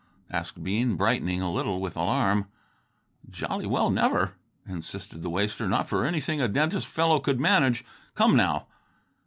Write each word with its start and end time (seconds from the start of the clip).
asked 0.31 0.63
Bean, 0.63 0.95
brightening 0.95 1.43
a 1.43 1.51
little 1.53 1.79
with 1.79 1.95
alarm. 1.95 2.47
"Jolly 3.29 3.67
well 3.67 3.91
never," 3.91 4.33
insisted 4.67 5.21
the 5.21 5.29
waster; 5.29 5.69
"not 5.69 5.87
for 5.87 6.05
anything 6.05 6.41
a 6.41 6.47
dentist 6.47 6.87
fellow 6.87 7.19
could 7.19 7.39
manage. 7.39 7.85
Come 8.15 8.35
now!" 8.35 8.65